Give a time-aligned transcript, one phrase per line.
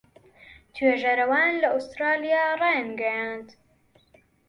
[0.73, 3.49] توێژەرەوان لە ئوسترالیا ڕایانگەیاند